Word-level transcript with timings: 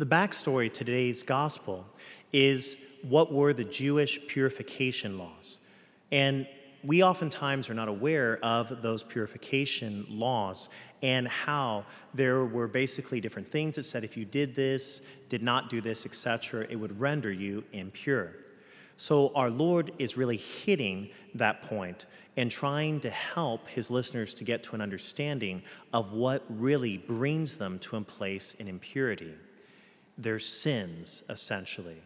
The 0.00 0.06
backstory 0.06 0.72
to 0.72 0.82
today's 0.82 1.22
gospel 1.22 1.84
is 2.32 2.76
what 3.02 3.34
were 3.34 3.52
the 3.52 3.64
Jewish 3.64 4.18
purification 4.28 5.18
laws. 5.18 5.58
And 6.10 6.46
we 6.82 7.04
oftentimes 7.04 7.68
are 7.68 7.74
not 7.74 7.88
aware 7.88 8.38
of 8.42 8.80
those 8.80 9.02
purification 9.02 10.06
laws 10.08 10.70
and 11.02 11.28
how 11.28 11.84
there 12.14 12.46
were 12.46 12.66
basically 12.66 13.20
different 13.20 13.52
things 13.52 13.76
that 13.76 13.82
said 13.82 14.02
if 14.02 14.16
you 14.16 14.24
did 14.24 14.54
this, 14.54 15.02
did 15.28 15.42
not 15.42 15.68
do 15.68 15.82
this, 15.82 16.06
etc., 16.06 16.66
it 16.70 16.76
would 16.76 16.98
render 16.98 17.30
you 17.30 17.62
impure. 17.74 18.32
So 18.96 19.32
our 19.34 19.50
Lord 19.50 19.92
is 19.98 20.16
really 20.16 20.38
hitting 20.38 21.10
that 21.34 21.60
point 21.64 22.06
and 22.38 22.50
trying 22.50 23.00
to 23.00 23.10
help 23.10 23.68
his 23.68 23.90
listeners 23.90 24.32
to 24.36 24.44
get 24.44 24.62
to 24.62 24.74
an 24.74 24.80
understanding 24.80 25.60
of 25.92 26.14
what 26.14 26.42
really 26.48 26.96
brings 26.96 27.58
them 27.58 27.78
to 27.80 27.96
a 27.96 28.00
place 28.00 28.56
in 28.58 28.66
impurity. 28.66 29.34
Their 30.20 30.38
sins, 30.38 31.22
essentially. 31.30 32.02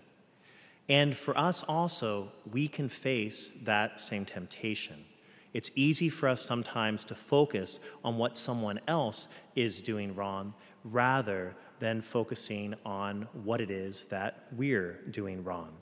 And 0.88 1.16
for 1.16 1.36
us 1.36 1.64
also, 1.64 2.30
we 2.52 2.68
can 2.68 2.88
face 2.88 3.56
that 3.64 3.98
same 3.98 4.24
temptation. 4.24 5.04
It's 5.52 5.70
easy 5.74 6.08
for 6.08 6.28
us 6.28 6.42
sometimes 6.42 7.04
to 7.04 7.14
focus 7.14 7.80
on 8.04 8.18
what 8.18 8.36
someone 8.36 8.80
else 8.86 9.28
is 9.56 9.82
doing 9.82 10.14
wrong 10.14 10.52
rather 10.84 11.54
than 11.78 12.02
focusing 12.02 12.74
on 12.84 13.26
what 13.44 13.60
it 13.60 13.70
is 13.70 14.04
that 14.06 14.46
we're 14.56 15.00
doing 15.10 15.42
wrong. 15.42 15.72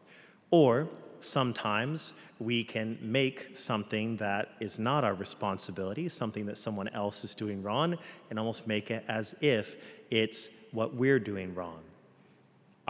Or 0.50 0.88
sometimes 1.20 2.12
we 2.38 2.64
can 2.64 2.98
make 3.00 3.56
something 3.56 4.16
that 4.18 4.50
is 4.60 4.78
not 4.78 5.04
our 5.04 5.14
responsibility, 5.14 6.08
something 6.08 6.46
that 6.46 6.58
someone 6.58 6.88
else 6.88 7.24
is 7.24 7.34
doing 7.34 7.62
wrong, 7.62 7.98
and 8.30 8.38
almost 8.38 8.66
make 8.66 8.90
it 8.90 9.04
as 9.08 9.34
if 9.40 9.76
it's 10.10 10.50
what 10.70 10.94
we're 10.94 11.18
doing 11.18 11.54
wrong 11.54 11.80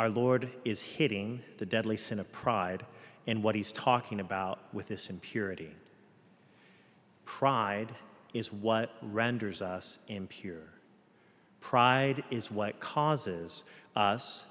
our 0.02 0.10
Lord 0.10 0.50
is 0.64 0.82
hitting 0.82 1.40
the 1.58 1.64
deadly 1.64 1.96
sin 1.96 2.18
of 2.18 2.32
pride 2.32 2.84
in 3.28 3.40
what 3.40 3.54
he's 3.54 3.70
talking 3.70 4.18
about 4.18 4.58
with 4.74 4.88
this 4.88 5.08
impurity. 5.10 5.70
Pride 7.24 7.94
is 8.34 8.52
what 8.52 8.96
renders 9.00 9.62
us 9.62 10.00
impure. 10.08 10.64
Pride 11.60 12.24
is 12.32 12.50
what 12.50 12.80
causes 12.80 13.62
us 13.94 14.44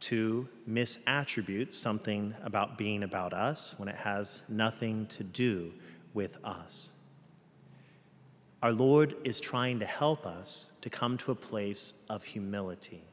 to 0.00 0.48
misattribute 0.68 1.72
something 1.72 2.34
about 2.42 2.76
being 2.76 3.04
about 3.04 3.32
us 3.32 3.76
when 3.76 3.88
it 3.88 3.94
has 3.94 4.42
nothing 4.48 5.06
to 5.06 5.22
do 5.22 5.72
with 6.14 6.36
us. 6.44 6.88
Our 8.60 8.72
Lord 8.72 9.14
is 9.22 9.38
trying 9.38 9.78
to 9.78 9.86
help 9.86 10.26
us 10.26 10.72
to 10.80 10.90
come 10.90 11.16
to 11.18 11.30
a 11.30 11.36
place 11.36 11.94
of 12.10 12.24
humility 12.24 13.04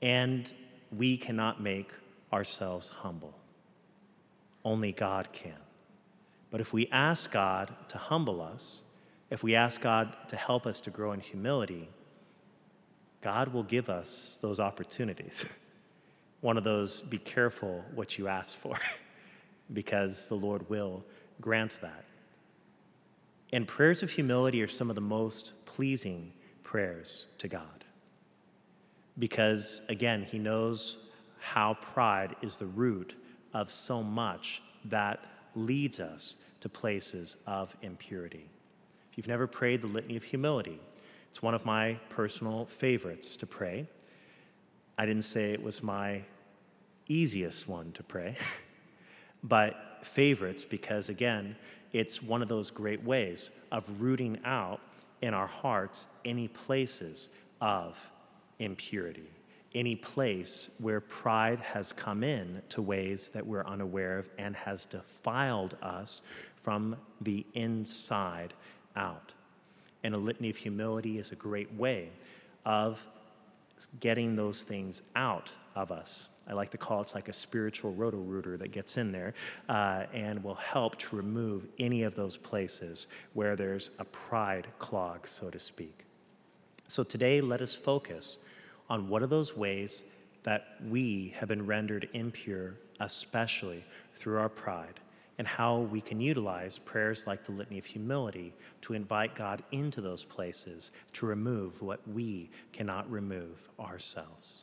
and 0.00 0.52
we 0.96 1.16
cannot 1.16 1.60
make 1.60 1.90
ourselves 2.32 2.88
humble. 2.88 3.34
Only 4.64 4.92
God 4.92 5.28
can. 5.32 5.56
But 6.50 6.60
if 6.60 6.72
we 6.72 6.88
ask 6.88 7.30
God 7.30 7.74
to 7.88 7.98
humble 7.98 8.40
us, 8.40 8.82
if 9.30 9.42
we 9.42 9.54
ask 9.54 9.80
God 9.80 10.16
to 10.28 10.36
help 10.36 10.66
us 10.66 10.80
to 10.82 10.90
grow 10.90 11.12
in 11.12 11.20
humility, 11.20 11.88
God 13.20 13.48
will 13.52 13.64
give 13.64 13.90
us 13.90 14.38
those 14.40 14.60
opportunities. 14.60 15.44
One 16.40 16.56
of 16.56 16.64
those, 16.64 17.02
be 17.02 17.18
careful 17.18 17.84
what 17.94 18.16
you 18.16 18.28
ask 18.28 18.56
for, 18.56 18.78
because 19.72 20.28
the 20.28 20.36
Lord 20.36 20.68
will 20.70 21.04
grant 21.40 21.78
that. 21.82 22.04
And 23.52 23.66
prayers 23.66 24.02
of 24.02 24.10
humility 24.10 24.62
are 24.62 24.68
some 24.68 24.88
of 24.88 24.94
the 24.94 25.02
most 25.02 25.52
pleasing 25.64 26.32
prayers 26.62 27.26
to 27.38 27.48
God 27.48 27.84
because, 29.18 29.82
again, 29.88 30.22
he 30.22 30.38
knows 30.38 30.98
how 31.40 31.74
pride 31.74 32.36
is 32.42 32.56
the 32.56 32.66
root 32.66 33.14
of 33.54 33.70
so 33.70 34.02
much 34.02 34.62
that 34.84 35.20
leads 35.54 36.00
us 36.00 36.36
to 36.60 36.68
places 36.68 37.36
of 37.46 37.74
impurity. 37.82 38.48
If 39.10 39.18
you've 39.18 39.28
never 39.28 39.46
prayed 39.46 39.82
the 39.82 39.86
Litany 39.86 40.16
of 40.16 40.22
Humility, 40.24 40.80
it's 41.30 41.42
one 41.42 41.54
of 41.54 41.64
my 41.64 41.98
personal 42.08 42.66
favorites 42.66 43.36
to 43.38 43.46
pray. 43.46 43.86
I 44.96 45.06
didn't 45.06 45.24
say 45.24 45.52
it 45.52 45.62
was 45.62 45.82
my 45.82 46.22
easiest 47.08 47.68
one 47.68 47.92
to 47.92 48.02
pray, 48.02 48.36
but 49.42 50.00
favorites 50.02 50.64
because, 50.64 51.08
again, 51.08 51.56
it's 51.92 52.22
one 52.22 52.42
of 52.42 52.48
those 52.48 52.70
great 52.70 53.02
ways 53.02 53.50
of 53.72 53.84
rooting 54.00 54.38
out 54.44 54.80
in 55.22 55.34
our 55.34 55.46
hearts 55.46 56.06
any 56.24 56.48
places 56.48 57.30
of 57.60 57.98
impurity, 58.58 59.30
any 59.74 59.94
place 59.96 60.70
where 60.78 61.00
pride 61.00 61.60
has 61.60 61.92
come 61.92 62.24
in 62.24 62.62
to 62.70 62.82
ways 62.82 63.28
that 63.30 63.46
we're 63.46 63.64
unaware 63.64 64.18
of 64.18 64.28
and 64.38 64.56
has 64.56 64.86
defiled 64.86 65.76
us 65.82 66.22
from 66.62 66.96
the 67.20 67.44
inside 67.54 68.52
out. 68.96 69.32
And 70.04 70.14
a 70.14 70.18
litany 70.18 70.50
of 70.50 70.56
humility 70.56 71.18
is 71.18 71.32
a 71.32 71.36
great 71.36 71.72
way 71.74 72.08
of 72.64 73.00
getting 74.00 74.36
those 74.36 74.62
things 74.62 75.02
out 75.14 75.50
of 75.76 75.92
us. 75.92 76.28
I 76.48 76.54
like 76.54 76.70
to 76.70 76.78
call 76.78 77.00
it, 77.00 77.02
it's 77.02 77.14
like 77.14 77.28
a 77.28 77.32
spiritual 77.32 77.92
roto-rooter 77.92 78.56
that 78.56 78.72
gets 78.72 78.96
in 78.96 79.12
there 79.12 79.34
uh, 79.68 80.04
and 80.14 80.42
will 80.42 80.54
help 80.54 80.96
to 80.98 81.16
remove 81.16 81.66
any 81.78 82.04
of 82.04 82.14
those 82.14 82.36
places 82.36 83.06
where 83.34 83.54
there's 83.54 83.90
a 83.98 84.04
pride 84.04 84.66
clog, 84.78 85.28
so 85.28 85.50
to 85.50 85.58
speak. 85.58 86.04
So 86.88 87.02
today, 87.02 87.42
let 87.42 87.60
us 87.60 87.74
focus 87.74 88.38
on 88.88 89.10
what 89.10 89.22
are 89.22 89.26
those 89.26 89.54
ways 89.54 90.04
that 90.42 90.76
we 90.88 91.34
have 91.36 91.48
been 91.48 91.66
rendered 91.66 92.08
impure, 92.14 92.74
especially 93.00 93.84
through 94.14 94.38
our 94.38 94.48
pride, 94.48 94.98
and 95.36 95.46
how 95.46 95.80
we 95.80 96.00
can 96.00 96.18
utilize 96.18 96.78
prayers 96.78 97.26
like 97.26 97.44
the 97.44 97.52
Litany 97.52 97.78
of 97.78 97.84
Humility 97.84 98.54
to 98.82 98.94
invite 98.94 99.34
God 99.34 99.62
into 99.70 100.00
those 100.00 100.24
places 100.24 100.90
to 101.12 101.26
remove 101.26 101.82
what 101.82 102.00
we 102.08 102.48
cannot 102.72 103.10
remove 103.10 103.68
ourselves. 103.78 104.56